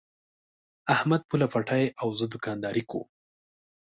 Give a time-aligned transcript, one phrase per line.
[0.95, 3.07] احمد پوله پټی او زه دوکانداري کوم.